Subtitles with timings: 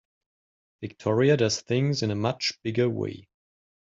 [0.81, 3.29] Victoria does things in a much bigger way.